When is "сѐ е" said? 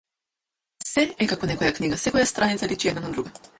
0.91-1.27